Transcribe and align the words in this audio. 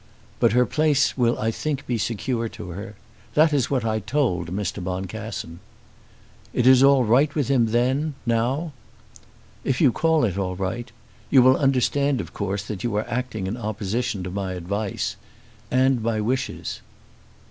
"But 0.39 0.53
her 0.53 0.65
place 0.65 1.15
will 1.15 1.37
I 1.37 1.51
think 1.51 1.85
be 1.85 1.99
secure 1.99 2.49
to 2.49 2.69
her. 2.69 2.95
That 3.35 3.53
is 3.53 3.69
what 3.69 3.85
I 3.85 3.99
told 3.99 4.47
Mr. 4.51 4.83
Boncassen." 4.83 5.59
"It 6.53 6.65
is 6.65 6.81
all 6.81 7.03
right 7.03 7.35
with 7.35 7.49
him 7.49 7.67
then, 7.67 8.15
now?" 8.25 8.71
"If 9.63 9.79
you 9.79 9.91
call 9.91 10.23
it 10.25 10.39
all 10.39 10.55
right. 10.55 10.91
You 11.29 11.43
will 11.43 11.55
understand 11.55 12.19
of 12.19 12.33
course 12.33 12.63
that 12.63 12.83
you 12.83 12.95
are 12.95 13.07
acting 13.07 13.45
in 13.45 13.55
opposition 13.55 14.23
to 14.23 14.31
my 14.31 14.53
advice, 14.53 15.17
and 15.69 16.01
my 16.01 16.19
wishes." 16.19 16.81